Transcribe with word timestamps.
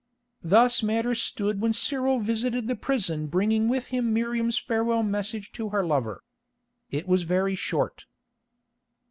Thus 0.41 0.81
matters 0.81 1.21
stood 1.21 1.61
when 1.61 1.73
Cyril 1.73 2.17
visited 2.19 2.67
the 2.67 2.75
prison 2.75 3.27
bringing 3.27 3.69
with 3.69 3.89
him 3.89 4.11
Miriam's 4.13 4.57
farewell 4.57 5.03
message 5.03 5.51
to 5.51 5.69
her 5.69 5.85
lover. 5.85 6.23
It 6.89 7.07
was 7.07 7.21
very 7.21 7.53
short. 7.53 8.07